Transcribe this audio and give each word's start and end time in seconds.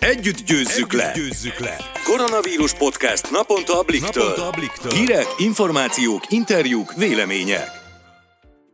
Együtt 0.00 0.38
győzzük, 0.46 0.92
Együtt 0.92 0.92
le. 0.92 1.12
győzzük 1.14 1.58
le! 1.58 1.76
Koronavírus 2.04 2.74
podcast 2.74 3.30
naponta 3.30 3.78
a 3.78 3.82
Bliktől. 3.82 4.22
Naponta 4.22 4.46
a 4.46 4.50
Bliktől. 4.50 4.92
Hírek, 4.92 5.26
információk, 5.38 6.22
interjúk, 6.28 6.94
vélemények. 6.94 7.68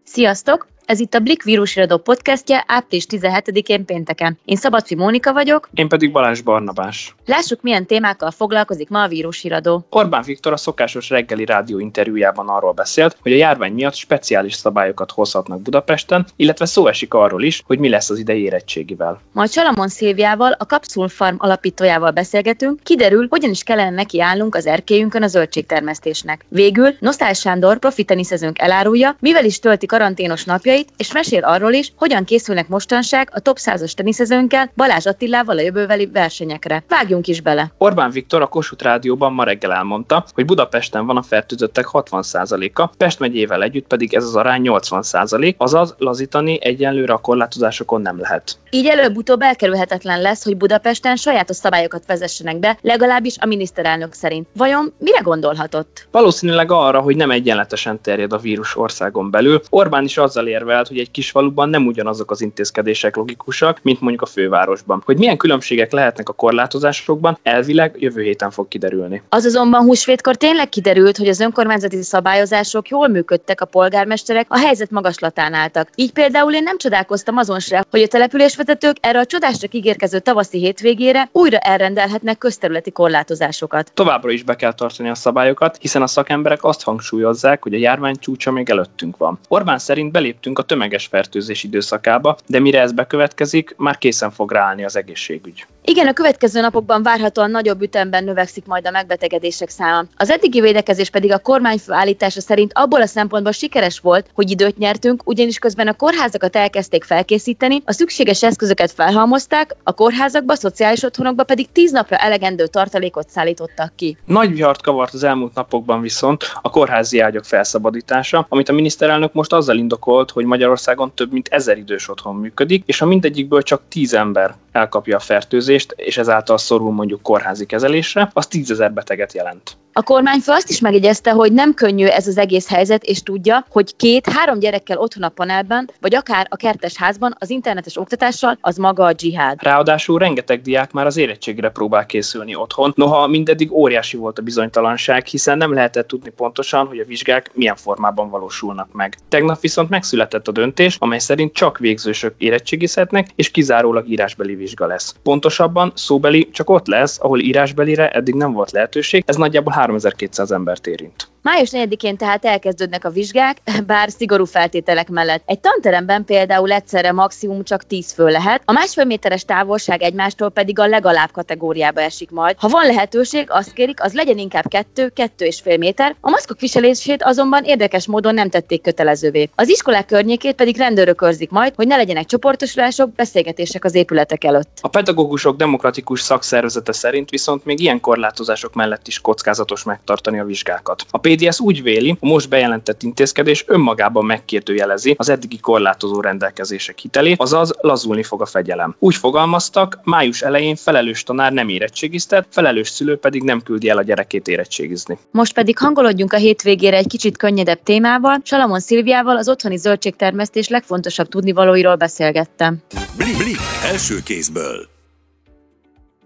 Sziasztok! 0.05 0.72
Ez 0.87 1.01
itt 1.01 1.15
a 1.15 1.19
Blik 1.19 1.43
vírusiradó 1.43 1.97
podcastje 1.97 2.65
április 2.67 3.07
17-én 3.09 3.85
pénteken. 3.85 4.39
Én 4.45 4.57
Szabadfi 4.57 4.95
Mónika 4.95 5.33
vagyok. 5.33 5.69
Én 5.75 5.89
pedig 5.89 6.13
Balázs 6.13 6.41
Barnabás. 6.41 7.15
Lássuk, 7.27 7.63
milyen 7.63 7.87
témákkal 7.87 8.31
foglalkozik 8.31 8.89
ma 8.89 9.03
a 9.03 9.09
vírusiradó. 9.09 9.87
Orbán 9.91 10.23
Viktor 10.23 10.53
a 10.53 10.57
szokásos 10.57 11.09
reggeli 11.11 11.45
rádió 11.45 11.79
interjújában 11.79 12.49
arról 12.49 12.73
beszélt, 12.73 13.17
hogy 13.23 13.33
a 13.33 13.37
járvány 13.37 13.73
miatt 13.73 13.95
speciális 13.95 14.55
szabályokat 14.55 15.11
hozhatnak 15.11 15.61
Budapesten, 15.63 16.27
illetve 16.37 16.65
szó 16.65 16.87
esik 16.87 17.15
arról 17.15 17.43
is, 17.43 17.63
hogy 17.67 17.79
mi 17.79 17.89
lesz 17.89 18.11
az 18.11 18.19
idei 18.19 18.43
érettségivel. 18.43 19.21
Majd 19.33 19.51
Salamon 19.51 19.89
Szilviával, 19.89 20.53
a 20.53 20.65
Capsule 20.65 21.09
Farm 21.09 21.37
alapítójával 21.39 22.11
beszélgetünk, 22.11 22.81
kiderül, 22.83 23.27
hogyan 23.31 23.51
is 23.51 23.63
kellene 23.63 23.91
nekiállnunk 23.91 24.55
az 24.55 24.67
erkélyünkön 24.67 25.23
a 25.23 25.27
zöldségtermesztésnek. 25.27 26.45
Végül 26.49 26.95
Nosztál 26.99 27.33
Sándor, 27.33 27.79
profi 27.79 28.05
teniszezőnk 28.05 28.59
elárulja, 28.59 29.17
mivel 29.21 29.45
is 29.45 29.59
tölti 29.59 29.87
karanténos 29.87 30.45
napjait, 30.45 30.71
tippeit, 30.73 30.93
és 30.97 31.13
mesél 31.13 31.45
arról 31.45 31.73
is, 31.73 31.93
hogyan 31.97 32.25
készülnek 32.25 32.69
mostanság 32.69 33.31
a 33.33 33.41
top 33.41 33.57
100-as 33.61 33.93
teniszezőnkkel 33.93 34.71
Balázs 34.77 35.07
Attilával 35.07 35.59
a 35.59 35.61
jövőbeli 35.61 36.07
versenyekre. 36.07 36.85
Vágjunk 36.89 37.27
is 37.27 37.41
bele. 37.41 37.73
Orbán 37.79 38.11
Viktor 38.11 38.43
a 38.43 38.47
Kossuth 38.47 38.85
Rádióban 38.85 39.33
ma 39.33 39.45
reggel 39.45 39.73
elmondta, 39.73 40.25
hogy 40.35 40.45
Budapesten 40.45 41.07
van 41.07 41.17
a 41.17 41.23
fertőzöttek 41.23 41.87
60%-a, 41.93 42.87
Pest 42.87 43.19
megyével 43.19 43.63
együtt 43.63 43.87
pedig 43.87 44.15
ez 44.15 44.25
az 44.25 44.37
arány 44.37 44.63
80%, 44.65 45.57
azaz 45.57 45.95
lazítani 45.99 46.59
egyenlőre 46.63 47.13
a 47.13 47.19
korlátozásokon 47.19 48.01
nem 48.01 48.21
lehet. 48.21 48.59
Így 48.71 48.87
előbb-utóbb 48.87 49.41
elkerülhetetlen 49.41 50.21
lesz, 50.21 50.45
hogy 50.45 50.57
Budapesten 50.57 51.17
sajátos 51.17 51.57
szabályokat 51.57 52.07
vezessenek 52.07 52.59
be, 52.59 52.79
legalábbis 52.81 53.37
a 53.39 53.47
miniszterelnök 53.47 54.13
szerint. 54.13 54.47
Vajon 54.57 54.93
mire 54.99 55.21
gondolhatott? 55.23 56.07
Valószínűleg 56.11 56.71
arra, 56.71 57.01
hogy 57.01 57.17
nem 57.17 57.31
egyenletesen 57.31 58.01
terjed 58.01 58.33
a 58.33 58.39
vírus 58.39 58.77
országon 58.77 59.31
belül. 59.31 59.61
Orbán 59.71 60.05
is 60.05 60.17
azzal 60.17 60.47
ér 60.47 60.62
érvelt, 60.63 60.89
hogy 60.89 60.99
egy 60.99 61.11
kis 61.11 61.31
faluban 61.31 61.69
nem 61.69 61.87
ugyanazok 61.87 62.31
az 62.31 62.41
intézkedések 62.41 63.17
logikusak, 63.17 63.79
mint 63.83 64.01
mondjuk 64.01 64.23
a 64.23 64.27
fővárosban. 64.27 65.03
Hogy 65.05 65.19
milyen 65.19 65.37
különbségek 65.37 65.93
lehetnek 65.93 66.29
a 66.29 66.33
korlátozásokban, 66.33 67.39
elvileg 67.43 67.95
jövő 67.99 68.23
héten 68.23 68.51
fog 68.51 68.69
kiderülni. 68.69 69.23
Az 69.29 69.45
azonban 69.45 69.83
húsvétkor 69.83 70.37
tényleg 70.37 70.69
kiderült, 70.69 71.17
hogy 71.17 71.29
az 71.29 71.41
önkormányzati 71.41 72.03
szabályozások 72.03 72.89
jól 72.89 73.09
működtek, 73.09 73.61
a 73.61 73.65
polgármesterek 73.65 74.47
a 74.49 74.59
helyzet 74.59 74.91
magaslatán 74.91 75.55
álltak. 75.55 75.89
Így 75.95 76.13
például 76.13 76.53
én 76.53 76.63
nem 76.63 76.79
csodálkoztam 76.79 77.37
azon 77.37 77.61
se, 77.61 77.85
hogy 77.91 78.03
a 78.03 78.07
településvezetők 78.07 78.97
erre 79.01 79.19
a 79.19 79.27
csodásra 79.27 79.69
ígérkező 79.71 80.19
tavaszi 80.19 80.59
hétvégére 80.59 81.29
újra 81.33 81.59
elrendelhetnek 81.59 82.39
közterületi 82.39 82.91
korlátozásokat. 82.91 83.91
Továbbra 83.95 84.31
is 84.31 84.43
be 84.43 84.57
kell 84.57 84.75
tartani 84.75 85.09
a 85.09 85.15
szabályokat, 85.15 85.77
hiszen 85.81 86.03
a 86.03 86.07
szakemberek 86.07 86.65
azt 86.65 86.83
hangsúlyozzák, 86.83 87.63
hogy 87.63 87.75
a 87.75 87.79
járvány 87.79 88.17
csúcsa 88.19 88.51
még 88.51 88.71
előttünk 88.71 89.17
van. 89.17 89.39
Orbán 89.49 89.79
szerint 89.79 90.13
beléptünk 90.13 90.52
belépünk 90.53 90.59
a 90.59 90.63
tömeges 90.63 91.07
fertőzés 91.07 91.65
időszakába, 91.65 92.37
de 92.47 92.59
mire 92.59 92.81
ez 92.81 92.93
bekövetkezik, 92.93 93.75
már 93.77 93.99
készen 93.99 94.31
fog 94.31 94.53
ráállni 94.53 94.85
az 94.85 94.97
egészségügy. 94.97 95.67
Igen, 95.85 96.07
a 96.07 96.13
következő 96.13 96.61
napokban 96.61 97.03
várhatóan 97.03 97.51
nagyobb 97.51 97.83
ütemben 97.83 98.25
növekszik 98.25 98.67
majd 98.67 98.87
a 98.87 98.91
megbetegedések 98.91 99.69
száma. 99.69 100.05
Az 100.17 100.31
eddigi 100.31 100.61
védekezés 100.61 101.11
pedig 101.11 101.33
a 101.33 101.39
kormányfő 101.39 101.93
állítása 101.93 102.41
szerint 102.41 102.73
abból 102.75 103.03
a 103.03 103.07
szempontból 103.07 103.53
sikeres 103.53 103.99
volt, 103.99 104.31
hogy 104.35 104.51
időt 104.51 104.79
nyertünk, 104.79 105.23
ugyanis 105.25 105.59
közben 105.59 105.89
a 105.89 105.93
kórházakat 105.93 106.57
elkezdték 106.57 107.05
felkészíteni, 107.05 107.83
a 107.85 107.93
szükséges 107.93 108.43
eszközöket 108.43 108.93
felhalmozták, 108.93 109.77
a 109.83 109.93
kórházakba, 109.93 110.53
a 110.53 110.57
szociális 110.57 111.03
otthonokba 111.03 111.45
pedig 111.45 111.73
tíz 111.73 111.91
napra 111.91 112.17
elegendő 112.17 112.67
tartalékot 112.67 113.29
szállítottak 113.29 113.93
ki. 113.97 114.17
Nagy 114.25 114.55
vihart 114.55 114.83
kavart 114.83 115.15
az 115.15 115.25
elmúlt 115.25 115.55
napokban 115.55 116.01
viszont 116.01 116.45
a 116.63 116.71
kórházi 116.71 117.19
ágyak 117.19 117.45
felszabadítása, 117.45 118.47
amit 118.49 118.69
a 118.69 118.73
miniszterelnök 118.73 119.33
most 119.33 119.53
azzal 119.53 119.77
indokolt, 119.77 120.31
hogy 120.31 120.45
Magyarországon 120.45 121.15
több 121.15 121.33
mint 121.33 121.49
ezer 121.49 121.79
idős 121.79 122.09
otthon 122.09 122.35
működik, 122.35 122.83
és 122.87 123.01
a 123.01 123.07
mindegyikből 123.07 123.63
csak 123.63 123.83
tíz 123.89 124.15
ember 124.15 124.55
elkapja 124.73 125.17
a 125.17 125.21
fertőzést, 125.21 125.95
és 125.97 126.19
ezáltal 126.19 126.59
szorul 126.59 126.93
mondjuk 126.93 127.23
kórházi 127.23 127.67
kezelésre, 127.67 128.31
az 128.33 128.47
tízezer 128.47 128.93
beteget 128.93 129.33
jelent. 129.33 129.77
A 129.95 130.03
kormányfő 130.03 130.53
azt 130.53 130.71
is 130.71 130.81
megjegyezte, 130.81 131.31
hogy 131.31 131.53
nem 131.53 131.75
könnyű 131.75 132.07
ez 132.07 132.27
az 132.27 132.39
egész 132.39 132.69
helyzet, 132.69 133.05
és 133.05 133.23
tudja, 133.23 133.67
hogy 133.69 133.97
két-három 133.97 134.59
gyerekkel 134.59 134.99
otthon 134.99 135.23
a 135.23 135.29
panelben, 135.29 135.91
vagy 136.01 136.15
akár 136.15 136.47
a 136.51 136.57
kertes 136.57 136.97
házban 136.97 137.35
az 137.39 137.51
internetes 137.51 137.99
oktatással 137.99 138.59
az 138.61 138.77
maga 138.77 139.05
a 139.05 139.13
dzsihád. 139.13 139.63
Ráadásul 139.63 140.19
rengeteg 140.19 140.63
diák 140.63 140.93
már 140.93 141.07
az 141.07 141.17
érettségre 141.17 141.71
próbál 141.71 142.07
készülni 142.07 142.55
otthon, 142.55 142.93
noha 142.97 143.27
mindeddig 143.27 143.73
óriási 143.73 144.17
volt 144.17 144.39
a 144.39 144.43
bizonytalanság, 144.43 145.27
hiszen 145.27 145.59
nem 145.59 145.73
lehetett 145.75 146.09
tudni 146.09 146.31
pontosan, 146.31 146.87
hogy 146.87 146.99
a 146.99 147.05
vizsgák 147.05 147.51
milyen 147.55 147.77
formában 147.77 148.31
valósulnak 148.31 148.93
meg. 148.93 149.17
Tegnap 149.29 149.61
viszont 149.61 149.89
megszületett 149.89 150.49
a 150.49 150.53
döntés, 150.53 150.97
amely 150.99 151.19
szerint 151.19 151.53
csak 151.53 151.79
végzősök 151.79 152.35
érettségizhetnek, 152.39 153.29
és 153.35 153.51
kizárólag 153.51 154.11
írásbeli 154.11 154.55
vizsga 154.55 154.87
lesz. 154.87 155.15
Pontosabban 155.23 155.93
szóbeli 155.95 156.49
csak 156.53 156.71
ott 156.71 156.87
lesz, 156.87 157.19
ahol 157.21 157.41
írásbelire 157.41 158.09
eddig 158.11 158.35
nem 158.35 158.53
volt 158.53 158.71
lehetőség, 158.71 159.23
ez 159.27 159.37
nagyjából 159.37 159.73
3200 159.87 160.53
embert 160.53 160.87
érint. 160.87 161.32
Május 161.43 161.71
4-én 161.73 162.17
tehát 162.17 162.45
elkezdődnek 162.45 163.05
a 163.05 163.11
vizsgák, 163.11 163.57
bár 163.87 164.11
szigorú 164.11 164.45
feltételek 164.45 165.09
mellett. 165.09 165.43
Egy 165.47 165.61
tanteremben 165.61 166.25
például 166.25 166.73
egyszerre 166.73 167.13
maximum 167.13 167.65
csak 167.65 167.87
10 167.87 168.13
fő 168.13 168.27
lehet, 168.27 168.63
a 168.65 168.73
másfél 168.73 169.05
méteres 169.05 169.45
távolság 169.45 170.03
egymástól 170.03 170.51
pedig 170.51 170.79
a 170.79 170.87
legalább 170.87 171.31
kategóriába 171.31 172.01
esik 172.01 172.31
majd. 172.31 172.57
Ha 172.59 172.69
van 172.69 172.87
lehetőség, 172.87 173.47
azt 173.51 173.73
kérik, 173.73 174.03
az 174.03 174.13
legyen 174.13 174.39
inkább 174.39 174.69
2, 174.69 175.09
2 175.09 175.45
és 175.45 175.61
fél 175.61 175.77
méter, 175.77 176.17
a 176.21 176.31
maszkok 176.31 176.61
viselését 176.61 177.23
azonban 177.23 177.65
érdekes 177.65 178.07
módon 178.07 178.35
nem 178.35 178.49
tették 178.49 178.83
kötelezővé. 178.83 179.51
Az 179.55 179.69
iskolák 179.69 180.07
környékét 180.07 180.55
pedig 180.55 180.77
rendőrök 180.77 181.23
őrzik 181.23 181.51
majd, 181.51 181.75
hogy 181.75 181.87
ne 181.87 181.97
legyenek 181.97 182.27
csoportosulások, 182.27 183.13
beszélgetések 183.13 183.85
az 183.85 183.95
épületek 183.95 184.45
előtt. 184.45 184.79
A 184.81 184.89
pedagógusok 184.89 185.57
demokratikus 185.57 186.21
szakszervezete 186.21 186.93
szerint 186.93 187.31
viszont 187.31 187.65
még 187.65 187.81
ilyen 187.81 188.01
korlátozások 188.01 188.75
mellett 188.75 189.07
is 189.07 189.21
kockázatos 189.21 189.83
megtartani 189.83 190.39
a 190.39 190.45
vizsgákat. 190.45 191.05
A 191.11 191.19
PDS 191.35 191.61
úgy 191.61 191.83
véli, 191.83 192.17
a 192.21 192.27
most 192.27 192.49
bejelentett 192.49 193.03
intézkedés 193.03 193.65
önmagában 193.67 194.25
megkérdőjelezi 194.25 195.15
az 195.19 195.29
eddigi 195.29 195.59
korlátozó 195.59 196.21
rendelkezések 196.21 196.99
hitelét, 196.99 197.41
azaz 197.41 197.73
lazulni 197.81 198.23
fog 198.23 198.41
a 198.41 198.47
fegyelem. 198.47 198.95
Úgy 198.99 199.15
fogalmaztak, 199.15 200.01
május 200.05 200.43
elején 200.43 200.77
felelős 200.77 201.23
tanár 201.23 201.53
nem 201.53 201.69
érettségiztet, 201.69 202.47
felelős 202.51 202.89
szülő 202.89 203.17
pedig 203.17 203.43
nem 203.43 203.61
küldi 203.61 203.89
el 203.89 203.99
a 203.99 204.03
gyerekét 204.03 204.49
érettségizni. 204.49 205.19
Most 205.31 205.55
pedig 205.55 205.79
hangolódjunk 205.79 206.33
a 206.33 206.37
hétvégére 206.37 206.97
egy 206.97 207.07
kicsit 207.07 207.37
könnyedebb 207.37 207.83
témával. 207.83 208.41
Salamon 208.45 208.81
Szilviával 208.81 209.37
az 209.37 209.49
otthoni 209.49 209.77
zöldségtermesztés 209.77 210.69
legfontosabb 210.69 211.29
tudnivalóiról 211.29 211.97
beszélgettem. 211.97 212.79
Blik, 213.17 213.37
blik, 213.37 213.59
első 213.85 214.15
kézből 214.25 214.92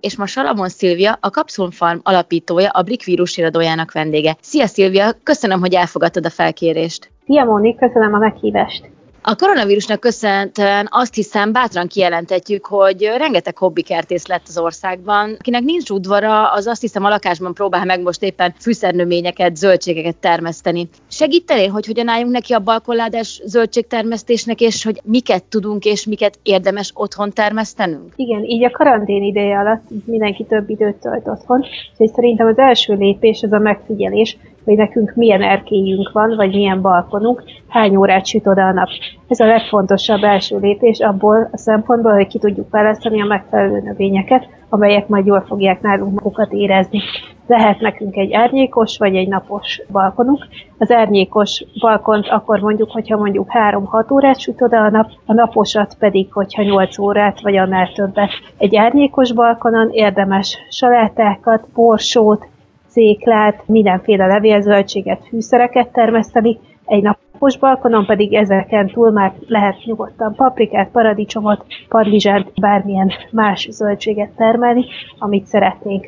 és 0.07 0.17
ma 0.17 0.27
Salamon 0.27 0.69
Szilvia, 0.69 1.19
a 1.21 1.29
Capsule 1.29 1.71
Farm 1.71 1.99
alapítója, 2.03 2.69
a 2.69 2.83
Blik 2.83 3.05
vírusiradójának 3.05 3.93
vendége. 3.93 4.37
Szia 4.41 4.67
Szilvia, 4.67 5.13
köszönöm, 5.23 5.61
hogy 5.61 5.75
elfogadtad 5.75 6.27
a 6.27 6.31
felkérést. 6.31 7.11
Szia 7.25 7.45
Móni, 7.45 7.75
köszönöm 7.75 8.15
a 8.15 8.19
meghívást. 8.19 8.91
A 9.23 9.35
koronavírusnak 9.35 10.01
köszönhetően 10.01 10.89
azt 10.91 11.15
hiszem 11.15 11.53
bátran 11.53 11.87
kijelentetjük, 11.87 12.67
hogy 12.67 13.03
rengeteg 13.17 13.59
hobbikertész 13.59 14.27
lett 14.27 14.47
az 14.47 14.59
országban. 14.59 15.37
Akinek 15.39 15.63
nincs 15.63 15.91
udvara, 15.91 16.53
az 16.53 16.67
azt 16.67 16.81
hiszem 16.81 17.05
a 17.05 17.09
lakásban 17.09 17.55
próbál 17.55 17.85
meg 17.85 18.01
most 18.03 18.23
éppen 18.23 18.55
fűszernövényeket, 18.59 19.57
zöldségeket 19.57 20.17
termeszteni. 20.17 20.89
Segítenél, 21.17 21.71
hogy 21.71 21.87
hogyan 21.87 22.09
álljunk 22.09 22.33
neki 22.33 22.53
a 22.53 22.59
balkonládás 22.59 23.41
zöldségtermesztésnek, 23.45 24.61
és 24.61 24.85
hogy 24.85 25.01
miket 25.05 25.45
tudunk 25.45 25.85
és 25.85 26.07
miket 26.07 26.39
érdemes 26.43 26.91
otthon 26.95 27.31
termesztenünk? 27.31 28.13
Igen, 28.17 28.45
így 28.45 28.65
a 28.65 28.71
karantén 28.71 29.23
ideje 29.23 29.59
alatt 29.59 29.83
mindenki 30.07 30.45
több 30.45 30.71
időt 30.71 30.97
tölt 30.97 31.27
otthon, 31.29 31.65
és 31.97 32.11
szerintem 32.11 32.47
az 32.47 32.59
első 32.59 32.95
lépés 32.95 33.43
az 33.43 33.53
a 33.53 33.59
megfigyelés, 33.59 34.37
hogy 34.65 34.77
nekünk 34.77 35.13
milyen 35.15 35.43
erkélyünk 35.43 36.13
van, 36.13 36.37
vagy 36.37 36.55
milyen 36.55 36.81
balkonunk, 36.81 37.43
hány 37.69 37.97
órát 37.97 38.27
süt 38.27 38.47
oda 38.47 38.63
a 38.63 38.73
nap. 38.73 38.89
Ez 39.29 39.41
a 39.41 39.47
legfontosabb 39.47 40.23
első 40.23 40.59
lépés 40.59 40.99
abból 40.99 41.49
a 41.53 41.57
szempontból, 41.57 42.13
hogy 42.13 42.27
ki 42.27 42.39
tudjuk 42.39 42.71
választani 42.71 43.23
a 43.23 43.27
megfelelő 43.27 43.81
növényeket, 43.81 44.47
amelyek 44.69 45.09
majd 45.09 45.27
jól 45.27 45.45
fogják 45.49 45.81
nálunk 45.81 46.15
magukat 46.15 46.53
érezni. 46.53 47.01
Lehet 47.47 47.81
nekünk 47.81 48.17
egy 48.17 48.33
árnyékos 48.33 48.99
vagy 48.99 49.17
egy 49.17 49.29
napos 49.29 49.81
balkonunk. 49.93 50.47
Az 50.79 50.91
árnyékos 50.91 51.65
balkont 51.81 52.29
akkor 52.29 52.61
mondjuk, 52.61 52.91
hogyha 52.91 53.17
mondjuk 53.17 53.51
3-6 53.71 54.13
órát 54.13 54.41
süt 54.41 54.63
oda 54.63 54.81
a 54.81 54.91
nap, 54.91 55.11
a 55.27 55.33
naposat 55.33 55.97
pedig, 55.99 56.33
hogyha 56.33 56.63
8 56.63 56.99
órát 56.99 57.41
vagy 57.41 57.57
annál 57.57 57.93
többet. 57.93 58.31
Egy 58.59 58.77
árnyékos 58.77 59.33
balkonon 59.33 59.91
érdemes 59.91 60.59
salátákat, 60.69 61.69
borsót, 61.75 62.47
széklát, 62.87 63.63
mindenféle 63.67 64.27
levélzöldséget, 64.27 65.27
fűszereket 65.29 65.93
termeszteni, 65.93 66.59
egy 66.87 67.09
Most 67.39 67.61
balkonon 67.61 68.07
pedig 68.07 68.35
ezeken 68.35 68.87
túl 68.87 69.11
már 69.11 69.33
lehet 69.47 69.85
nyugodtan 69.85 70.35
paprikát, 70.35 70.89
paradicsomot, 70.91 71.67
padlizsánt, 71.89 72.53
bármilyen 72.61 73.13
más 73.31 73.69
zöldséget 73.71 74.31
termelni, 74.37 74.85
amit 75.19 75.47
szeretnénk. 75.47 76.07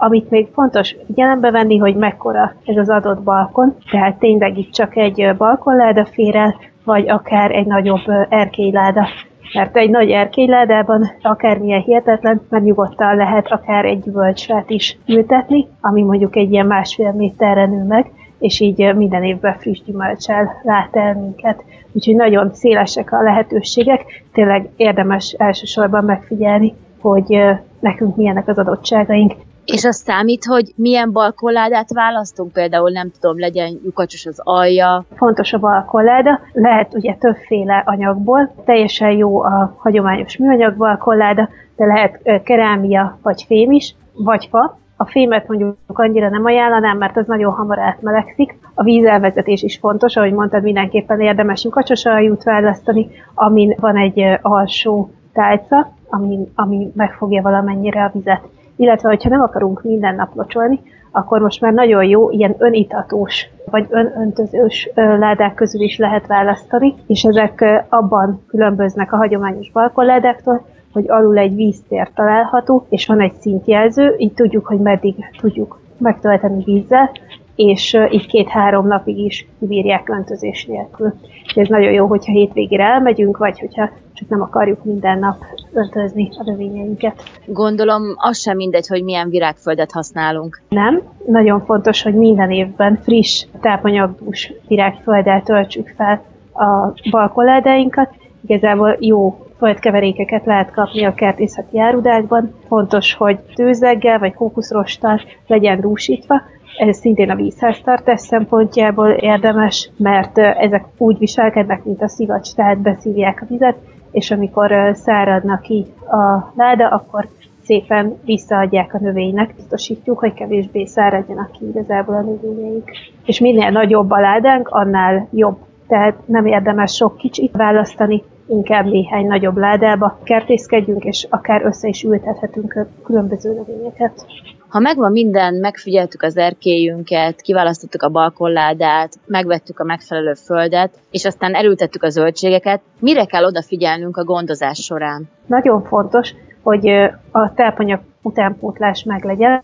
Amit 0.00 0.30
még 0.30 0.48
fontos 0.52 0.96
figyelembe 1.06 1.50
venni, 1.50 1.78
hogy 1.78 1.96
mekkora 1.96 2.52
ez 2.64 2.76
az 2.76 2.90
adott 2.90 3.22
balkon, 3.22 3.76
tehát 3.90 4.18
tényleg 4.18 4.58
itt 4.58 4.72
csak 4.72 4.96
egy 4.96 5.34
balkonláda 5.36 6.04
fér 6.04 6.36
el, 6.36 6.54
vagy 6.84 7.08
akár 7.08 7.50
egy 7.50 7.66
nagyobb 7.66 8.02
erkélyláda. 8.28 9.08
Mert 9.54 9.76
egy 9.76 9.90
nagy 9.90 10.10
erkélyládában 10.10 11.10
akármilyen 11.22 11.80
hihetetlen, 11.80 12.40
mert 12.48 12.64
nyugodtan 12.64 13.16
lehet 13.16 13.46
akár 13.50 13.84
egy 13.84 14.02
gyümölcsfát 14.02 14.70
is 14.70 14.98
ültetni, 15.06 15.66
ami 15.80 16.02
mondjuk 16.02 16.36
egy 16.36 16.52
ilyen 16.52 16.66
másfél 16.66 17.12
méterre 17.12 17.66
nő 17.66 17.84
meg, 17.84 18.10
és 18.38 18.60
így 18.60 18.94
minden 18.94 19.24
évben 19.24 19.58
friss 19.58 19.82
gyümölcsel 19.82 20.60
lát 20.62 20.96
el 20.96 21.14
minket. 21.14 21.64
Úgyhogy 21.92 22.14
nagyon 22.16 22.54
szélesek 22.54 23.12
a 23.12 23.22
lehetőségek, 23.22 24.24
tényleg 24.32 24.68
érdemes 24.76 25.34
elsősorban 25.38 26.04
megfigyelni, 26.04 26.74
hogy 27.00 27.42
nekünk 27.80 28.16
milyenek 28.16 28.48
az 28.48 28.58
adottságaink, 28.58 29.32
és 29.72 29.84
az 29.84 29.96
számít, 29.96 30.44
hogy 30.44 30.72
milyen 30.76 31.12
balkonládát 31.12 31.92
választunk, 31.92 32.52
például 32.52 32.90
nem 32.90 33.10
tudom, 33.20 33.38
legyen 33.38 33.80
lyukacsos 33.84 34.26
az 34.26 34.40
alja. 34.44 35.04
Fontos 35.16 35.52
a 35.52 35.58
balkonláda, 35.58 36.40
lehet 36.52 36.94
ugye 36.94 37.14
többféle 37.14 37.82
anyagból, 37.86 38.50
teljesen 38.64 39.10
jó 39.10 39.42
a 39.42 39.74
hagyományos 39.78 40.36
műanyag 40.36 40.76
balkonláda, 40.76 41.48
de 41.76 41.84
lehet 41.84 42.42
kerámia 42.42 43.18
vagy 43.22 43.42
fém 43.42 43.72
is, 43.72 43.94
vagy 44.14 44.46
fa. 44.50 44.78
A 44.96 45.04
fémet 45.04 45.48
mondjuk 45.48 45.76
annyira 45.86 46.28
nem 46.28 46.44
ajánlanám, 46.44 46.98
mert 46.98 47.16
az 47.16 47.26
nagyon 47.26 47.52
hamar 47.52 47.78
átmelegszik. 47.78 48.58
A 48.74 48.82
vízelvezetés 48.82 49.62
is 49.62 49.78
fontos, 49.78 50.16
ahogy 50.16 50.32
mondtad, 50.32 50.62
mindenképpen 50.62 51.20
érdemes 51.20 51.64
lyukacsos 51.64 52.04
aljút 52.04 52.42
választani, 52.42 53.08
amin 53.34 53.74
van 53.80 53.96
egy 53.96 54.38
alsó 54.42 55.10
tálca, 55.32 55.92
ami, 56.08 56.38
ami 56.54 56.92
megfogja 56.94 57.42
valamennyire 57.42 58.04
a 58.04 58.10
vizet 58.12 58.42
illetve 58.78 59.08
hogyha 59.08 59.28
nem 59.28 59.40
akarunk 59.40 59.82
minden 59.82 60.14
nap 60.14 60.34
locsolni, 60.34 60.80
akkor 61.10 61.40
most 61.40 61.60
már 61.60 61.72
nagyon 61.72 62.04
jó 62.04 62.30
ilyen 62.30 62.54
önitatós 62.58 63.48
vagy 63.70 63.86
önöntözős 63.90 64.90
ládák 64.94 65.54
közül 65.54 65.80
is 65.80 65.98
lehet 65.98 66.26
választani, 66.26 66.94
és 67.06 67.22
ezek 67.22 67.84
abban 67.88 68.44
különböznek 68.46 69.12
a 69.12 69.16
hagyományos 69.16 69.70
balkonládáktól, 69.70 70.66
hogy 70.92 71.04
alul 71.08 71.38
egy 71.38 71.54
víztér 71.54 72.10
található, 72.14 72.86
és 72.88 73.06
van 73.06 73.20
egy 73.20 73.34
szintjelző, 73.34 74.14
így 74.18 74.32
tudjuk, 74.32 74.66
hogy 74.66 74.78
meddig 74.78 75.14
tudjuk 75.40 75.80
megtölteni 75.98 76.64
vízzel, 76.64 77.10
és 77.58 77.96
így 78.10 78.26
két-három 78.26 78.86
napig 78.86 79.18
is 79.18 79.46
kibírják 79.58 80.08
öntözés 80.08 80.64
nélkül. 80.64 81.14
Ez 81.54 81.68
nagyon 81.68 81.92
jó, 81.92 82.06
hogyha 82.06 82.32
hétvégére 82.32 82.84
elmegyünk, 82.84 83.36
vagy 83.36 83.58
hogyha 83.58 83.90
csak 84.14 84.28
nem 84.28 84.42
akarjuk 84.42 84.84
minden 84.84 85.18
nap 85.18 85.36
öntözni 85.72 86.28
a 86.38 86.50
növényeinket. 86.50 87.22
Gondolom, 87.46 88.02
az 88.16 88.38
sem 88.38 88.56
mindegy, 88.56 88.86
hogy 88.86 89.04
milyen 89.04 89.28
virágföldet 89.28 89.92
használunk. 89.92 90.62
Nem. 90.68 91.02
Nagyon 91.26 91.64
fontos, 91.64 92.02
hogy 92.02 92.14
minden 92.14 92.50
évben 92.50 92.98
friss, 93.02 93.46
tápanyagdús 93.60 94.52
virágfölddel 94.68 95.42
töltsük 95.42 95.94
fel 95.96 96.22
a 96.52 96.92
balkoládáinkat. 97.10 98.14
Igazából 98.46 98.96
jó 99.00 99.46
földkeverékeket 99.56 100.44
lehet 100.46 100.70
kapni 100.70 101.04
a 101.04 101.14
kertészeti 101.14 101.80
árudákban. 101.80 102.54
Fontos, 102.68 103.14
hogy 103.14 103.38
tőzeggel 103.54 104.18
vagy 104.18 104.34
kókuszrosttal 104.34 105.20
legyen 105.46 105.80
rúsítva, 105.80 106.42
ez 106.76 106.96
szintén 106.96 107.30
a 107.30 107.34
vízháztartás 107.34 108.20
szempontjából 108.20 109.08
érdemes, 109.08 109.90
mert 109.96 110.38
ezek 110.38 110.84
úgy 110.98 111.18
viselkednek, 111.18 111.84
mint 111.84 112.02
a 112.02 112.08
szivacs, 112.08 112.54
tehát 112.54 112.78
beszívják 112.78 113.42
a 113.42 113.46
vizet, 113.48 113.76
és 114.10 114.30
amikor 114.30 114.90
száradnak 114.94 115.60
ki 115.60 115.86
a 116.06 116.52
láda, 116.56 116.88
akkor 116.88 117.28
szépen 117.62 118.18
visszaadják 118.24 118.94
a 118.94 118.98
növénynek, 118.98 119.54
biztosítjuk, 119.54 120.18
hogy 120.18 120.34
kevésbé 120.34 120.84
száradjanak 120.84 121.50
ki 121.50 121.66
igazából 121.68 122.14
a 122.14 122.20
növényeik. 122.20 122.90
És 123.24 123.40
minél 123.40 123.70
nagyobb 123.70 124.10
a 124.10 124.20
ládánk, 124.20 124.68
annál 124.68 125.28
jobb. 125.32 125.56
Tehát 125.88 126.14
nem 126.26 126.46
érdemes 126.46 126.94
sok 126.94 127.16
kicsit 127.16 127.56
választani, 127.56 128.22
inkább 128.48 128.84
néhány 128.84 129.26
nagyobb 129.26 129.56
ládába 129.56 130.18
kertészkedjünk, 130.22 131.04
és 131.04 131.26
akár 131.30 131.64
össze 131.64 131.88
is 131.88 132.02
ültethetünk 132.02 132.74
a 132.74 133.02
különböző 133.04 133.52
növényeket. 133.52 134.26
Ha 134.68 134.78
megvan 134.78 135.12
minden, 135.12 135.54
megfigyeltük 135.54 136.22
az 136.22 136.36
erkélyünket, 136.36 137.40
kiválasztottuk 137.40 138.02
a 138.02 138.08
balkonládát, 138.08 139.12
megvettük 139.26 139.80
a 139.80 139.84
megfelelő 139.84 140.32
földet, 140.32 140.90
és 141.10 141.24
aztán 141.24 141.54
elültettük 141.54 142.02
a 142.02 142.08
zöldségeket, 142.08 142.80
mire 143.00 143.24
kell 143.24 143.44
odafigyelnünk 143.44 144.16
a 144.16 144.24
gondozás 144.24 144.78
során? 144.78 145.28
Nagyon 145.46 145.82
fontos, 145.82 146.34
hogy 146.62 146.88
a 147.30 147.54
tápanyag 147.54 148.00
utánpótlás 148.22 149.02
meglegyen, 149.02 149.62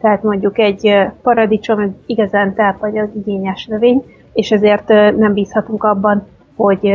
tehát 0.00 0.22
mondjuk 0.22 0.58
egy 0.58 0.94
paradicsom 1.22 1.96
igazán 2.06 2.54
tápanyag 2.54 3.10
igényes 3.16 3.66
növény, 3.66 4.04
és 4.32 4.50
ezért 4.50 4.88
nem 5.16 5.32
bízhatunk 5.32 5.84
abban, 5.84 6.26
hogy 6.56 6.92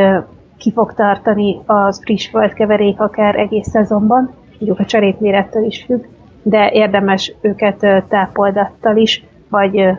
ki 0.57 0.71
fog 0.71 0.93
tartani 0.93 1.61
az 1.65 2.01
friss 2.03 2.27
földkeverék 2.27 2.99
akár 2.99 3.35
egész 3.35 3.69
szezonban, 3.69 4.33
mondjuk 4.49 4.79
a 4.79 4.85
cserépmérettől 4.85 5.63
is 5.63 5.83
függ, 5.83 6.03
de 6.43 6.71
érdemes 6.71 7.35
őket 7.41 8.07
tápoldattal 8.07 8.97
is, 8.97 9.25
vagy 9.49 9.89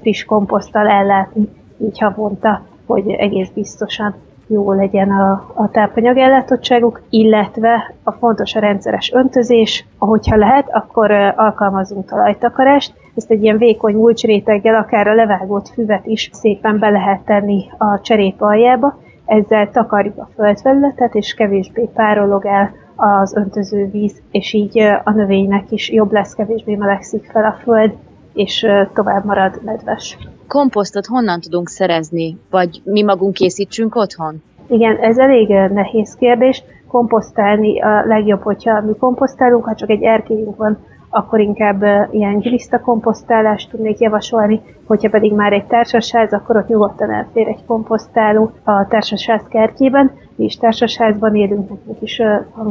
friss 0.00 0.24
komposzttal 0.24 0.88
ellátni, 0.88 1.48
így 1.78 1.98
havonta, 1.98 2.62
hogy 2.86 3.10
egész 3.10 3.48
biztosan 3.54 4.14
jó 4.46 4.72
legyen 4.72 5.10
a, 5.10 5.52
a 5.54 5.70
tápanyag 5.70 6.16
ellátottságuk, 6.16 7.02
illetve 7.10 7.94
a 8.02 8.12
fontos 8.12 8.54
a 8.54 8.60
rendszeres 8.60 9.12
öntözés, 9.12 9.84
ahogyha 9.98 10.36
lehet, 10.36 10.68
akkor 10.70 11.10
alkalmazunk 11.36 12.08
talajtakarást, 12.08 12.94
ezt 13.14 13.30
egy 13.30 13.42
ilyen 13.42 13.58
vékony 13.58 13.94
mulcsréteggel, 13.94 14.74
akár 14.74 15.06
a 15.06 15.14
levágott 15.14 15.68
füvet 15.68 16.06
is 16.06 16.30
szépen 16.32 16.78
be 16.78 16.90
lehet 16.90 17.20
tenni 17.24 17.64
a 17.78 18.00
cserép 18.00 18.42
aljába, 18.42 18.98
ezzel 19.26 19.70
takarjuk 19.70 20.18
a 20.18 20.28
földfelületet, 20.34 21.14
és 21.14 21.34
kevésbé 21.34 21.88
párolog 21.94 22.46
el 22.46 22.72
az 23.04 23.34
öntöző 23.34 23.90
víz, 23.90 24.22
és 24.30 24.52
így 24.52 24.78
a 25.04 25.10
növénynek 25.10 25.70
is 25.70 25.90
jobb 25.90 26.12
lesz, 26.12 26.34
kevésbé 26.34 26.74
melegszik 26.74 27.30
fel 27.32 27.44
a 27.44 27.58
föld, 27.62 27.92
és 28.32 28.66
tovább 28.94 29.24
marad 29.24 29.60
nedves. 29.64 30.18
Komposztot 30.48 31.06
honnan 31.06 31.40
tudunk 31.40 31.68
szerezni, 31.68 32.38
vagy 32.50 32.80
mi 32.84 33.02
magunk 33.02 33.34
készítsünk 33.34 33.94
otthon? 33.94 34.42
Igen, 34.68 34.96
ez 34.96 35.18
elég 35.18 35.48
nehéz 35.48 36.14
kérdés. 36.14 36.62
Komposztálni 36.88 37.80
a 37.80 38.04
legjobb, 38.06 38.42
hogyha 38.42 38.80
mi 38.80 38.92
komposztálunk, 38.98 39.64
ha 39.64 39.74
csak 39.74 39.90
egy 39.90 40.02
erkélyünk 40.02 40.56
van, 40.56 40.78
akkor 41.14 41.40
inkább 41.40 41.82
ilyen 42.10 42.38
gliszta 42.38 42.80
komposztálást 42.80 43.70
tudnék 43.70 43.98
javasolni, 43.98 44.60
hogyha 44.86 45.08
pedig 45.08 45.32
már 45.32 45.52
egy 45.52 45.66
társasház, 45.66 46.32
akkor 46.32 46.56
ott 46.56 46.68
nyugodtan 46.68 47.10
elfér 47.10 47.48
egy 47.48 47.64
komposztáló 47.66 48.50
a 48.64 48.86
társasház 48.88 49.42
kertjében, 49.48 50.10
mi 50.36 50.44
is 50.44 50.56
társasházban 50.56 51.34
élünk, 51.34 51.68
nekünk 51.68 52.02
is 52.02 52.20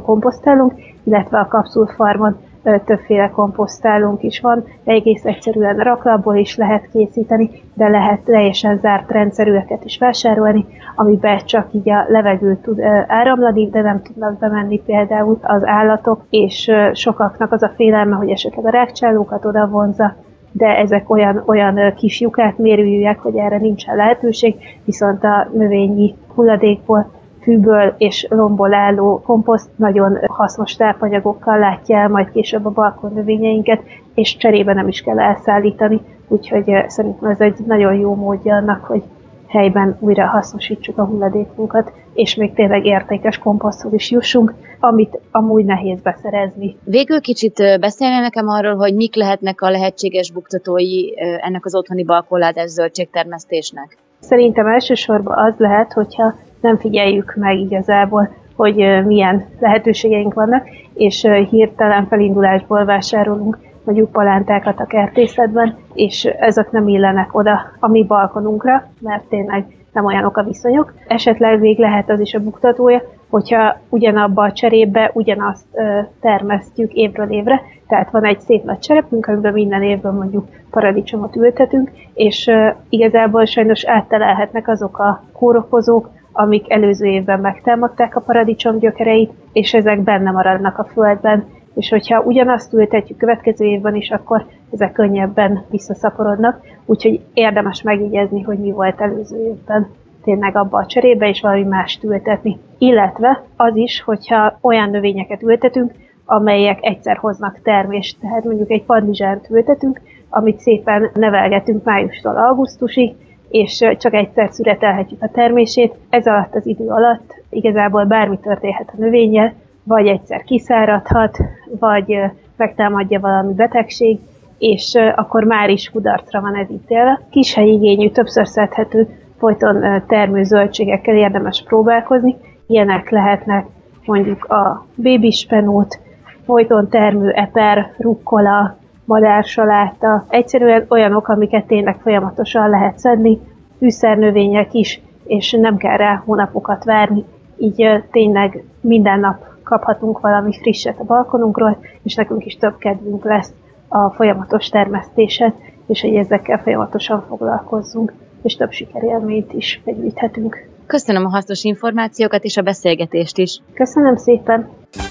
komposztálunk, 0.03 0.74
illetve 1.03 1.39
a 1.39 1.48
kapszulfarmon 1.48 2.38
többféle 2.85 3.29
komposztálunk 3.29 4.23
is 4.23 4.39
van, 4.39 4.63
egész 4.83 5.25
egyszerűen 5.25 5.77
raklapból 5.77 6.35
is 6.35 6.57
lehet 6.57 6.89
készíteni, 6.91 7.49
de 7.73 7.87
lehet 7.87 8.19
teljesen 8.19 8.77
zárt 8.77 9.11
rendszerűeket 9.11 9.85
is 9.85 9.97
vásárolni, 9.97 10.65
amiben 10.95 11.45
csak 11.45 11.67
így 11.73 11.89
a 11.89 12.05
levegő 12.07 12.55
tud 12.55 12.81
áramlani, 13.07 13.69
de 13.69 13.81
nem 13.81 14.01
tudnak 14.01 14.39
bemenni 14.39 14.79
például 14.79 15.37
az 15.41 15.65
állatok, 15.65 16.21
és 16.29 16.71
sokaknak 16.93 17.51
az 17.51 17.63
a 17.63 17.71
félelme, 17.75 18.15
hogy 18.15 18.29
esetleg 18.29 18.65
a 18.65 18.69
rákcsálókat 18.69 19.45
oda 19.45 19.67
vonza, 19.67 20.15
de 20.51 20.77
ezek 20.77 21.09
olyan, 21.09 21.43
olyan 21.45 21.93
kis 21.95 22.21
lyukák, 22.21 22.57
mérőjűek, 22.57 23.19
hogy 23.19 23.37
erre 23.37 23.57
nincsen 23.57 23.95
lehetőség, 23.95 24.55
viszont 24.85 25.23
a 25.23 25.47
növényi 25.53 26.15
hulladékból 26.35 27.11
fűből 27.41 27.93
és 27.98 28.27
lomból 28.29 28.74
álló 28.74 29.21
komposzt 29.25 29.69
nagyon 29.75 30.17
hasznos 30.27 30.75
tápanyagokkal 30.75 31.60
látja 31.60 31.98
el 31.98 32.07
majd 32.07 32.31
később 32.31 32.65
a 32.65 32.69
balkon 32.69 33.13
növényeinket, 33.13 33.81
és 34.13 34.38
cserébe 34.38 34.74
nem 34.74 34.88
is 34.88 35.01
kell 35.01 35.19
elszállítani, 35.19 36.01
úgyhogy 36.27 36.69
eh, 36.69 36.88
szerintem 36.88 37.29
ez 37.29 37.39
egy 37.39 37.55
nagyon 37.65 37.93
jó 37.93 38.15
módja 38.15 38.55
annak, 38.55 38.86
hogy 38.86 39.03
helyben 39.48 39.98
újra 40.00 40.25
hasznosítsuk 40.25 40.98
a 40.98 41.05
hulladékunkat, 41.05 41.91
és 42.13 42.36
még 42.36 42.53
tényleg 42.53 42.86
értékes 42.86 43.38
komposzthoz 43.38 43.93
is 43.93 44.12
jussunk, 44.12 44.53
amit 44.79 45.19
amúgy 45.31 45.65
nehéz 45.65 46.01
beszerezni. 46.01 46.77
Végül 46.83 47.21
kicsit 47.21 47.60
eh, 47.60 47.79
beszélne 47.79 48.19
nekem 48.19 48.48
arról, 48.48 48.75
hogy 48.75 48.95
mik 48.95 49.15
lehetnek 49.15 49.62
a 49.62 49.69
lehetséges 49.69 50.31
buktatói 50.31 51.19
eh, 51.19 51.48
ennek 51.48 51.65
az 51.65 51.75
otthoni 51.75 52.03
balkonládás 52.03 52.69
zöldségtermesztésnek? 52.69 53.98
Szerintem 54.19 54.67
elsősorban 54.67 55.38
az 55.38 55.53
lehet, 55.57 55.93
hogyha 55.93 56.33
nem 56.61 56.77
figyeljük 56.77 57.33
meg 57.35 57.59
igazából, 57.59 58.29
hogy 58.55 59.05
milyen 59.05 59.45
lehetőségeink 59.59 60.33
vannak, 60.33 60.67
és 60.93 61.27
hirtelen 61.49 62.07
felindulásból 62.07 62.85
vásárolunk 62.85 63.57
mondjuk 63.83 64.11
palántákat 64.11 64.79
a 64.79 64.85
kertészetben, 64.85 65.77
és 65.93 66.25
ezek 66.25 66.71
nem 66.71 66.87
illenek 66.87 67.35
oda 67.37 67.61
a 67.79 67.87
mi 67.87 68.05
balkonunkra, 68.05 68.87
mert 68.99 69.23
tényleg 69.23 69.65
nem 69.93 70.05
olyanok 70.05 70.37
a 70.37 70.43
viszonyok. 70.43 70.93
Esetleg 71.07 71.59
még 71.59 71.79
lehet 71.79 72.09
az 72.09 72.19
is 72.19 72.33
a 72.33 72.43
buktatója, 72.43 73.01
hogyha 73.29 73.77
ugyanabba 73.89 74.43
a 74.43 74.51
cserébe 74.51 75.11
ugyanazt 75.13 75.65
ö, 75.71 75.99
termesztjük 76.21 76.93
évről 76.93 77.31
évre, 77.31 77.61
tehát 77.87 78.11
van 78.11 78.25
egy 78.25 78.39
szép 78.39 78.63
nagy 78.63 78.79
cserepünk, 78.79 79.27
amiben 79.27 79.53
minden 79.53 79.83
évben 79.83 80.13
mondjuk 80.13 80.47
paradicsomot 80.69 81.35
ültetünk, 81.35 81.91
és 82.13 82.47
ö, 82.47 82.69
igazából 82.89 83.45
sajnos 83.45 83.85
áttelelhetnek 83.85 84.67
azok 84.67 84.99
a 84.99 85.23
kórokozók, 85.33 86.09
amik 86.31 86.71
előző 86.71 87.05
évben 87.05 87.39
megtámadták 87.39 88.15
a 88.15 88.21
paradicsom 88.21 88.79
gyökereit, 88.79 89.31
és 89.51 89.73
ezek 89.73 90.00
benne 90.00 90.31
maradnak 90.31 90.77
a 90.77 90.83
földben, 90.83 91.45
és 91.75 91.89
hogyha 91.89 92.21
ugyanazt 92.21 92.73
ültetjük 92.73 93.17
következő 93.17 93.65
évben 93.65 93.95
is, 93.95 94.09
akkor 94.09 94.45
ezek 94.71 94.91
könnyebben 94.91 95.65
visszaszaporodnak, 95.69 96.61
úgyhogy 96.85 97.21
érdemes 97.33 97.81
megjegyezni, 97.81 98.41
hogy 98.41 98.59
mi 98.59 98.71
volt 98.71 99.01
előző 99.01 99.38
évben. 99.38 99.88
Tényleg 100.23 100.55
abba 100.55 100.77
a 100.77 100.85
cserébe, 100.85 101.29
és 101.29 101.41
valami 101.41 101.63
mást 101.63 102.03
ültetni. 102.03 102.59
Illetve 102.77 103.43
az 103.55 103.75
is, 103.75 104.01
hogyha 104.01 104.57
olyan 104.61 104.89
növényeket 104.89 105.43
ültetünk, 105.43 105.91
amelyek 106.25 106.79
egyszer 106.81 107.17
hoznak 107.17 107.61
termést, 107.63 108.19
tehát 108.19 108.43
mondjuk 108.43 108.71
egy 108.71 108.83
padlizsánt 108.83 109.50
ültetünk, 109.50 110.01
amit 110.29 110.59
szépen 110.59 111.09
nevelgetünk 111.13 111.83
májustól 111.83 112.38
augusztusig, 112.38 113.15
és 113.51 113.86
csak 113.98 114.13
egyszer 114.13 114.50
szüretelhetjük 114.51 115.24
a 115.24 115.31
termését. 115.34 115.93
Ez 116.10 116.27
alatt 116.27 116.55
az 116.55 116.65
idő 116.65 116.88
alatt 116.88 117.41
igazából 117.50 118.05
bármi 118.05 118.39
történhet 118.39 118.89
a 118.93 119.01
növényel, 119.01 119.53
vagy 119.84 120.08
egyszer 120.08 120.43
kiszáradhat, 120.43 121.38
vagy 121.79 122.20
megtámadja 122.55 123.20
valami 123.20 123.53
betegség, 123.53 124.20
és 124.58 124.96
akkor 125.15 125.43
már 125.43 125.70
is 125.70 125.89
kudarcra 125.89 126.41
van 126.41 126.55
ez 126.55 126.70
ítélve. 126.70 127.22
Kis 127.29 127.53
helyigényű, 127.53 128.10
többször 128.10 128.48
szedhető, 128.48 129.08
folyton 129.38 130.03
termő 130.08 130.43
zöldségekkel 130.43 131.15
érdemes 131.15 131.63
próbálkozni. 131.67 132.36
Ilyenek 132.67 133.10
lehetnek 133.10 133.65
mondjuk 134.05 134.46
a 134.46 134.86
bébispenót, 134.96 136.00
folyton 136.46 136.89
termő 136.89 137.29
eper, 137.29 137.93
rukkola, 137.98 138.77
madársaláta, 139.11 140.25
egyszerűen 140.29 140.85
olyanok, 140.89 141.27
amiket 141.27 141.65
tényleg 141.65 141.99
folyamatosan 142.01 142.69
lehet 142.69 142.97
szedni, 142.97 143.39
fűszernövények 143.77 144.73
is, 144.73 145.01
és 145.23 145.51
nem 145.51 145.77
kell 145.77 145.97
rá 145.97 146.21
hónapokat 146.25 146.83
várni, 146.83 147.25
így 147.57 148.03
tényleg 148.11 148.63
minden 148.81 149.19
nap 149.19 149.43
kaphatunk 149.63 150.19
valami 150.19 150.57
frisset 150.59 150.99
a 150.99 151.03
balkonunkról, 151.03 151.77
és 152.03 152.15
nekünk 152.15 152.45
is 152.45 152.55
több 152.55 152.77
kedvünk 152.77 153.23
lesz 153.23 153.53
a 153.87 154.09
folyamatos 154.09 154.69
termesztéset, 154.69 155.53
és 155.87 156.01
hogy 156.01 156.15
ezekkel 156.15 156.61
folyamatosan 156.63 157.25
foglalkozzunk, 157.27 158.13
és 158.41 158.55
több 158.55 158.71
sikerélményt 158.71 159.53
is 159.53 159.81
begyűjthetünk. 159.85 160.69
Köszönöm 160.85 161.25
a 161.25 161.29
hasznos 161.29 161.63
információkat 161.63 162.43
és 162.43 162.57
a 162.57 162.61
beszélgetést 162.61 163.37
is. 163.37 163.59
Köszönöm 163.73 164.15
szépen! 164.15 164.69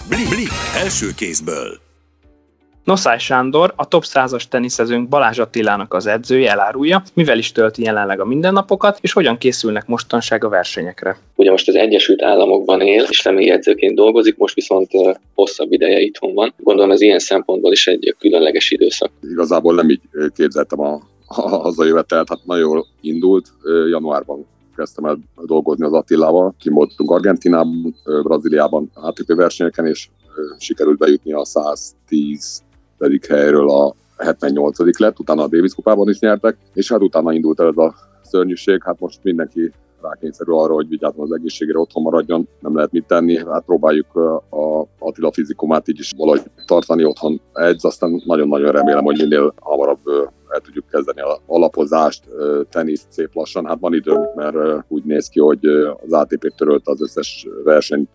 Blik, 0.08 0.28
Blik 0.28 0.50
első 0.84 1.06
kézből. 1.16 1.89
Noszály 2.90 3.18
Sándor, 3.18 3.72
a 3.76 3.88
top 3.88 4.04
100-as 4.06 4.42
teniszezőnk 4.42 5.08
Balázs 5.08 5.38
Attilának 5.38 5.94
az 5.94 6.06
edzője 6.06 6.50
elárulja, 6.50 7.02
mivel 7.14 7.38
is 7.38 7.52
tölti 7.52 7.82
jelenleg 7.82 8.20
a 8.20 8.24
mindennapokat, 8.24 8.98
és 9.00 9.12
hogyan 9.12 9.38
készülnek 9.38 9.86
mostanság 9.86 10.44
a 10.44 10.48
versenyekre. 10.48 11.18
Ugye 11.36 11.50
most 11.50 11.68
az 11.68 11.74
Egyesült 11.74 12.22
Államokban 12.22 12.80
él, 12.80 13.06
és 13.08 13.18
személyi 13.18 13.50
edzőként 13.50 13.94
dolgozik, 13.94 14.36
most 14.36 14.54
viszont 14.54 14.90
hosszabb 15.34 15.72
ideje 15.72 16.00
itthon 16.00 16.34
van. 16.34 16.54
Gondolom 16.56 16.90
ez 16.90 17.00
ilyen 17.00 17.18
szempontból 17.18 17.72
is 17.72 17.86
egy 17.86 18.14
különleges 18.18 18.70
időszak. 18.70 19.10
Igazából 19.22 19.74
nem 19.74 19.90
így 19.90 20.00
képzeltem 20.34 20.80
a, 20.80 21.00
a 21.26 21.48
hazajövetelt, 21.48 22.28
hát 22.28 22.44
nagyon 22.44 22.68
jól 22.68 22.86
indult. 23.00 23.46
Januárban 23.90 24.46
kezdtem 24.76 25.04
el 25.04 25.18
dolgozni 25.46 25.84
az 25.84 25.92
Attilával, 25.92 26.54
kimoltunk 26.60 27.10
Argentinában, 27.10 27.94
Brazíliában 28.22 28.90
ATP 28.94 29.34
versenyeken, 29.34 29.86
és 29.86 30.08
sikerült 30.58 30.98
bejutni 30.98 31.32
a 31.32 31.44
110 31.44 31.88
pedig 32.08 32.69
helyről 33.28 33.70
a 33.70 33.94
78 34.16 34.98
lett, 34.98 35.18
utána 35.18 35.42
a 35.42 35.48
Davis 35.48 35.74
kupában 35.74 36.08
is 36.08 36.18
nyertek, 36.18 36.56
és 36.74 36.88
hát 36.88 37.02
utána 37.02 37.32
indult 37.32 37.60
el 37.60 37.68
ez 37.68 37.76
a 37.76 37.94
szörnyűség, 38.22 38.82
hát 38.84 39.00
most 39.00 39.18
mindenki 39.22 39.72
rákényszerül 40.02 40.54
arra, 40.54 40.74
hogy 40.74 40.88
vigyázzon 40.88 41.24
az 41.24 41.32
egészségére, 41.32 41.78
otthon 41.78 42.02
maradjon, 42.02 42.48
nem 42.60 42.74
lehet 42.74 42.92
mit 42.92 43.06
tenni, 43.06 43.36
hát 43.36 43.64
próbáljuk 43.64 44.14
a 44.50 44.86
Attila 44.98 45.32
fizikumát 45.32 45.88
így 45.88 45.98
is 45.98 46.12
valahogy 46.16 46.42
tartani 46.66 47.04
otthon 47.04 47.40
edz, 47.52 47.84
aztán 47.84 48.22
nagyon-nagyon 48.24 48.72
remélem, 48.72 49.04
hogy 49.04 49.16
minél 49.18 49.54
hamarabb 49.60 49.98
el 50.48 50.60
tudjuk 50.60 50.84
kezdeni 50.90 51.20
a 51.20 51.40
alapozást, 51.46 52.24
tenisz 52.70 53.06
szép 53.08 53.34
lassan. 53.34 53.66
Hát 53.66 53.80
van 53.80 53.94
időnk, 53.94 54.34
mert 54.34 54.56
úgy 54.88 55.04
néz 55.04 55.28
ki, 55.28 55.40
hogy 55.40 55.66
az 56.06 56.12
ATP 56.12 56.54
törölt 56.56 56.88
az 56.88 57.02
összes 57.02 57.46
versenyt 57.64 58.10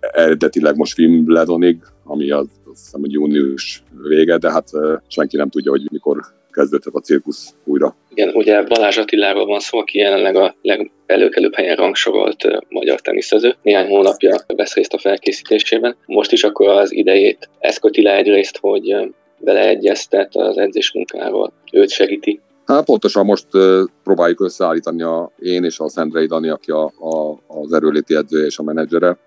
eredetileg 0.00 0.76
most 0.76 0.98
Wimbledonig, 0.98 1.82
ami 2.04 2.30
az, 2.30 2.46
azt 2.72 2.84
hiszem, 2.84 3.00
hogy 3.00 3.12
június 3.12 3.82
vége, 4.08 4.36
de 4.36 4.50
hát 4.50 4.68
senki 5.08 5.36
nem 5.36 5.48
tudja, 5.48 5.70
hogy 5.70 5.88
mikor 5.90 6.20
kezdődhet 6.50 6.94
a 6.94 7.00
cirkusz 7.00 7.54
újra. 7.64 7.96
Igen, 8.14 8.34
ugye 8.34 8.62
Balázs 8.62 8.98
Attiláról 8.98 9.46
van 9.46 9.60
szó, 9.60 9.78
aki 9.78 9.98
jelenleg 9.98 10.36
a 10.36 10.56
legelőkelőbb 10.62 11.54
helyen 11.54 11.76
rangsorolt 11.76 12.64
magyar 12.68 13.00
teniszező. 13.00 13.54
Néhány 13.62 13.88
hónapja 13.88 14.36
vesz 14.56 14.74
részt 14.74 14.92
a 14.92 14.98
felkészítésében. 14.98 15.96
Most 16.06 16.32
is 16.32 16.44
akkor 16.44 16.68
az 16.68 16.92
idejét 16.92 17.48
ezt 17.58 17.80
köti 17.80 18.02
le 18.02 18.16
egyrészt, 18.16 18.58
hogy 18.60 18.96
beleegyeztet 19.38 20.36
az 20.36 20.58
edzés 20.58 20.92
munkáról, 20.92 21.52
őt 21.72 21.90
segíti. 21.90 22.40
Hát 22.66 22.84
pontosan 22.84 23.24
most 23.24 23.46
próbáljuk 24.04 24.40
összeállítani 24.40 25.02
a, 25.02 25.30
én 25.38 25.64
és 25.64 25.78
a 25.78 25.88
Szendrei 25.88 26.26
Dani, 26.26 26.48
aki 26.48 26.70
a, 26.70 26.84
a, 26.84 27.38
az 27.46 27.72
erőléti 27.72 28.14
edzője 28.14 28.46
és 28.46 28.58
a 28.58 28.62
menedzsere, 28.62 29.18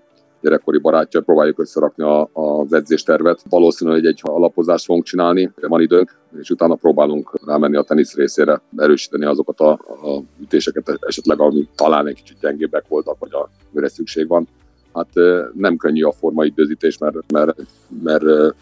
gyerekkori 0.47 0.77
barátja, 0.77 1.21
próbáljuk 1.21 1.59
összerakni 1.59 2.03
a, 2.03 2.29
az 2.33 2.73
edzéstervet. 2.73 3.41
Valószínűleg 3.49 4.05
egy, 4.05 4.21
alapozást 4.23 4.85
fogunk 4.85 5.05
csinálni, 5.05 5.51
van 5.61 5.81
időnk, 5.81 6.17
és 6.39 6.49
utána 6.49 6.75
próbálunk 6.75 7.39
rámenni 7.45 7.75
a 7.75 7.83
tenisz 7.83 8.15
részére, 8.15 8.61
erősíteni 8.75 9.25
azokat 9.25 9.59
a, 9.59 9.71
a 9.71 10.21
ütéseket, 10.41 10.97
esetleg 10.99 11.39
ami 11.39 11.67
talán 11.75 12.07
egy 12.07 12.15
kicsit 12.15 12.39
gyengébbek 12.39 12.87
voltak, 12.87 13.19
vagy 13.19 13.33
a, 13.33 13.49
mire 13.71 13.89
szükség 13.89 14.27
van. 14.27 14.47
Hát 14.93 15.09
nem 15.53 15.77
könnyű 15.77 16.03
a 16.03 16.11
forma 16.11 16.45
időzítés, 16.45 16.97
mert, 16.97 17.31
mert, 17.31 17.55
mert 18.03 18.55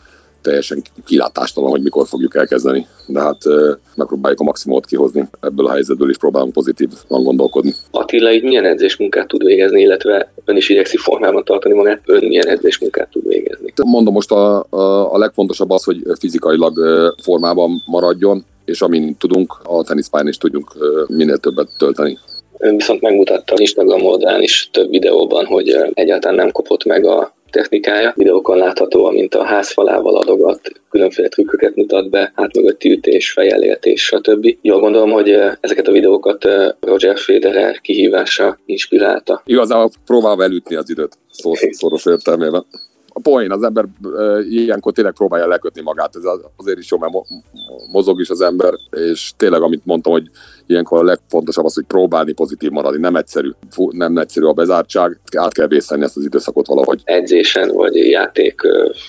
teljesen 0.45 0.81
kilátástalan, 1.05 1.69
hogy 1.69 1.81
mikor 1.81 2.07
fogjuk 2.07 2.35
elkezdeni. 2.35 2.87
De 3.07 3.19
hát 3.21 3.37
megpróbáljuk 3.95 4.39
a 4.39 4.43
maximumot 4.43 4.85
kihozni 4.85 5.23
ebből 5.41 5.65
a 5.65 5.71
helyzetből, 5.71 6.09
és 6.09 6.17
próbálunk 6.17 6.53
pozitívan 6.53 7.23
gondolkodni. 7.23 7.73
Attila 7.91 8.33
így 8.33 8.43
milyen 8.43 8.65
edzésmunkát 8.65 9.27
tud 9.27 9.43
végezni, 9.43 9.81
illetve 9.81 10.31
ön 10.45 10.55
is 10.55 10.69
igyekszik 10.69 10.99
formában 10.99 11.43
tartani 11.43 11.73
magát, 11.73 12.01
ön 12.05 12.25
milyen 12.25 12.47
edzésmunkát 12.47 13.09
tud 13.09 13.27
végezni? 13.27 13.73
Mondom 13.83 14.13
most 14.13 14.31
a, 14.31 14.65
a, 14.69 15.13
a 15.13 15.17
legfontosabb 15.17 15.69
az, 15.69 15.83
hogy 15.83 16.01
fizikailag 16.19 16.79
formában 17.21 17.83
maradjon, 17.85 18.45
és 18.65 18.81
amint 18.81 19.17
tudunk, 19.17 19.55
a 19.63 19.83
teniszpályán 19.83 20.27
is 20.27 20.37
tudjunk 20.37 20.71
minél 21.07 21.37
többet 21.37 21.67
tölteni. 21.77 22.17
Ön 22.57 22.77
viszont 22.77 23.01
megmutatta 23.01 23.53
Instagram 23.57 24.05
oldalán 24.05 24.41
is 24.41 24.69
több 24.71 24.89
videóban, 24.89 25.45
hogy 25.45 25.75
egyáltalán 25.93 26.35
nem 26.35 26.51
kopott 26.51 26.85
meg 26.85 27.05
a 27.05 27.33
technikája. 27.49 28.13
Videókon 28.15 28.57
látható, 28.57 29.05
amint 29.05 29.35
a 29.35 29.43
házfalával 29.43 30.15
adogat, 30.15 30.59
különféle 30.89 31.27
trükköket 31.27 31.75
mutat 31.75 32.09
be, 32.09 32.31
átmögötti 32.35 32.91
ütés, 32.91 33.31
fejelértés, 33.31 34.03
stb. 34.03 34.57
Jól 34.61 34.79
gondolom, 34.79 35.11
hogy 35.11 35.29
ezeket 35.59 35.87
a 35.87 35.91
videókat 35.91 36.47
Roger 36.79 37.17
Federer 37.17 37.81
kihívása 37.81 38.57
inspirálta. 38.65 39.41
Igazából 39.45 39.89
próbál 40.05 40.43
elütni 40.43 40.75
az 40.75 40.89
időt, 40.89 41.17
szó, 41.31 41.51
szoros 41.71 42.05
értelmében 42.05 42.65
a 43.17 43.21
poén, 43.21 43.51
az 43.51 43.63
ember 43.63 43.85
ilyenkor 44.49 44.93
tényleg 44.93 45.13
próbálja 45.13 45.47
lekötni 45.47 45.81
magát, 45.81 46.15
ez 46.15 46.23
azért 46.55 46.77
is 46.77 46.91
jó, 46.91 46.97
mert 46.97 47.13
mozog 47.91 48.19
is 48.19 48.29
az 48.29 48.41
ember, 48.41 48.73
és 48.91 49.31
tényleg, 49.37 49.61
amit 49.61 49.85
mondtam, 49.85 50.13
hogy 50.13 50.29
ilyenkor 50.65 50.99
a 50.99 51.03
legfontosabb 51.03 51.65
az, 51.65 51.73
hogy 51.73 51.85
próbálni 51.85 52.33
pozitív 52.33 52.69
maradni, 52.69 52.99
nem 52.99 53.15
egyszerű, 53.15 53.49
nem 53.89 54.17
egyszerű 54.17 54.45
a 54.45 54.53
bezártság, 54.53 55.19
át 55.37 55.53
kell 55.53 55.67
vészeni 55.67 56.03
ezt 56.03 56.17
az 56.17 56.23
időszakot 56.23 56.67
valahogy. 56.67 57.01
Edzésen 57.03 57.71
vagy 57.73 57.95
játék 57.95 58.61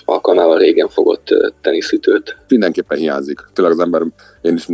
alkalmával 0.04 0.58
régen 0.58 0.88
fogott 0.88 1.26
teniszütőt? 1.60 2.36
Mindenképpen 2.48 2.98
hiányzik. 2.98 3.40
Tényleg 3.52 3.74
az 3.74 3.80
ember, 3.80 4.02
én 4.42 4.54
is, 4.54 4.68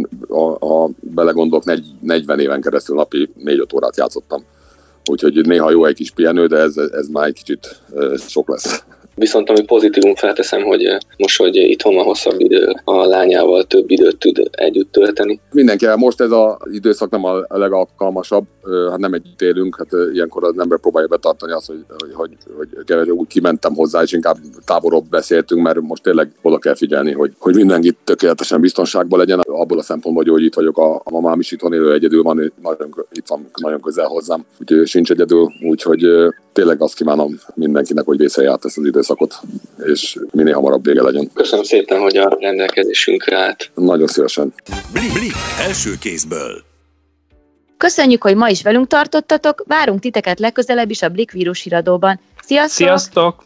ha 0.60 0.90
belegondolok, 1.00 1.64
40 2.00 2.40
éven 2.40 2.60
keresztül 2.60 2.96
napi 2.96 3.32
4-5 3.44 3.74
órát 3.74 3.96
játszottam. 3.96 4.44
Úgyhogy 5.10 5.46
néha 5.46 5.70
jó 5.70 5.84
egy 5.84 5.94
kis 5.94 6.10
pihenő, 6.10 6.46
de 6.46 6.56
ez, 6.56 6.76
ez 6.76 7.08
már 7.08 7.26
egy 7.26 7.34
kicsit 7.34 7.80
sok 8.28 8.48
lesz 8.48 8.84
Viszont 9.22 9.50
ami 9.50 9.62
pozitívum 9.62 10.14
felteszem, 10.14 10.62
hogy 10.62 10.96
most, 11.16 11.38
hogy 11.38 11.56
itthon 11.56 11.94
van 11.94 12.04
hosszabb 12.04 12.40
idő, 12.40 12.74
a 12.84 13.04
lányával 13.04 13.64
több 13.64 13.90
időt 13.90 14.18
tud 14.18 14.50
együtt 14.50 14.92
tölteni. 14.92 15.40
Mindenki, 15.52 15.86
most 15.96 16.20
ez 16.20 16.30
az 16.30 16.56
időszak 16.72 17.10
nem 17.10 17.24
a 17.24 17.44
legalkalmasabb, 17.48 18.44
hát 18.90 18.98
nem 18.98 19.12
együtt 19.12 19.42
élünk, 19.42 19.76
hát 19.76 19.88
ilyenkor 20.12 20.44
az 20.44 20.58
ember 20.58 20.78
próbálja 20.78 21.08
betartani 21.08 21.52
azt, 21.52 21.66
hogy, 21.66 21.84
hogy, 21.98 22.12
hogy, 22.14 22.36
hogy 22.56 22.84
kevés, 22.84 23.08
úgy 23.08 23.26
kimentem 23.26 23.74
hozzá, 23.74 24.02
és 24.02 24.12
inkább 24.12 24.36
távolról 24.64 25.04
beszéltünk, 25.10 25.62
mert 25.62 25.80
most 25.80 26.02
tényleg 26.02 26.32
oda 26.42 26.58
kell 26.58 26.74
figyelni, 26.74 27.12
hogy, 27.12 27.32
hogy 27.38 27.54
mindenki 27.54 27.96
tökéletesen 28.04 28.60
biztonságban 28.60 29.18
legyen. 29.18 29.40
Abból 29.40 29.78
a 29.78 29.82
szempontból, 29.82 30.32
hogy 30.32 30.44
itt 30.44 30.54
vagyok, 30.54 30.78
a, 30.78 30.94
a 30.94 31.10
mamám 31.10 31.40
is 31.40 31.52
itthon 31.52 31.72
élő 31.72 31.92
egyedül 31.92 32.22
van, 32.22 32.52
nagyon, 32.62 32.94
itt 33.10 33.26
van 33.26 33.50
nagyon 33.54 33.80
közel 33.80 34.06
hozzám, 34.06 34.44
úgyhogy 34.60 34.86
sincs 34.86 35.10
egyedül, 35.10 35.52
úgyhogy 35.62 36.06
tényleg 36.52 36.82
azt 36.82 36.94
kívánom 36.94 37.40
mindenkinek, 37.54 38.04
hogy 38.04 38.18
vészelj 38.18 38.46
át 38.46 38.64
ezt 38.64 38.78
az 38.78 38.84
időszakot, 38.84 39.34
és 39.84 40.18
minél 40.30 40.54
hamarabb 40.54 40.84
vége 40.84 41.02
legyen. 41.02 41.30
Köszönöm 41.34 41.64
szépen, 41.64 42.00
hogy 42.00 42.16
a 42.16 42.36
rendelkezésünkre 42.40 43.38
állt. 43.38 43.70
Nagyon 43.74 44.06
szívesen. 44.06 44.52
Blik, 44.92 45.12
blik, 45.12 45.32
első 45.66 45.90
kézből. 46.00 46.71
Köszönjük, 47.82 48.22
hogy 48.22 48.36
ma 48.36 48.48
is 48.48 48.62
velünk 48.62 48.86
tartottatok, 48.86 49.64
várunk 49.66 50.00
titeket 50.00 50.38
legközelebb 50.38 50.90
is 50.90 51.02
a 51.02 51.08
Blik 51.08 51.30
vírus 51.30 51.62
híradóban. 51.62 52.20
Sziasztok! 52.42 52.86
Sziasztok! 52.86 53.44